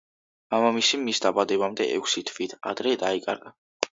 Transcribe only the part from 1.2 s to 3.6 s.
დაბადებამდე ექვსი თვით ადრე დაიკარგა.